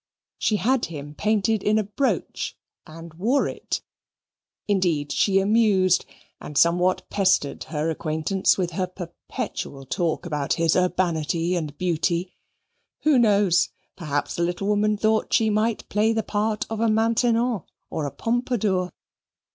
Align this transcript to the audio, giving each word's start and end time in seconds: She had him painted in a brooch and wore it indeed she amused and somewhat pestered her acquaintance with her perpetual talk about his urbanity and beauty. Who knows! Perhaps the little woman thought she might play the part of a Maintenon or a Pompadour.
She 0.39 0.55
had 0.55 0.85
him 0.85 1.13
painted 1.13 1.61
in 1.61 1.77
a 1.77 1.83
brooch 1.83 2.57
and 2.87 3.13
wore 3.13 3.47
it 3.47 3.81
indeed 4.67 5.11
she 5.11 5.37
amused 5.39 6.05
and 6.39 6.57
somewhat 6.57 7.07
pestered 7.11 7.65
her 7.65 7.91
acquaintance 7.91 8.57
with 8.57 8.71
her 8.71 8.87
perpetual 8.87 9.85
talk 9.85 10.25
about 10.25 10.53
his 10.53 10.75
urbanity 10.75 11.55
and 11.55 11.77
beauty. 11.77 12.33
Who 13.01 13.19
knows! 13.19 13.69
Perhaps 13.95 14.37
the 14.37 14.41
little 14.43 14.69
woman 14.69 14.97
thought 14.97 15.33
she 15.33 15.51
might 15.51 15.87
play 15.87 16.13
the 16.13 16.23
part 16.23 16.65
of 16.67 16.79
a 16.79 16.89
Maintenon 16.89 17.61
or 17.91 18.07
a 18.07 18.11
Pompadour. 18.11 18.91